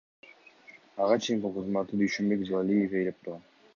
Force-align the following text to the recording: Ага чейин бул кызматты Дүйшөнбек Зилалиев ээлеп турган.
Ага 1.05 1.17
чейин 1.25 1.43
бул 1.43 1.53
кызматты 1.57 1.99
Дүйшөнбек 2.03 2.45
Зилалиев 2.49 2.97
ээлеп 3.03 3.21
турган. 3.29 3.45